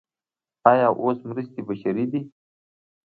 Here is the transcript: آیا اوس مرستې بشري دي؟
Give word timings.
آیا 0.71 0.87
اوس 1.01 1.19
مرستې 1.29 1.61
بشري 1.67 2.05
دي؟ 2.11 2.19